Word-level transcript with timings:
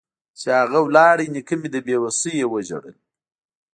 چې 0.39 0.47
اغه 0.61 0.79
لاړ 0.95 1.17
نيکه 1.33 1.55
مې 1.59 1.69
د 1.73 1.77
بې 1.85 1.95
وسۍ 2.03 2.35
نه 2.41 2.45
وژړل. 2.51 2.97